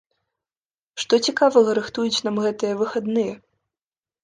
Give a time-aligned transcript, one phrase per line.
[1.03, 3.39] Што цікавага рыхтуюць нам гэтыя выхадныя?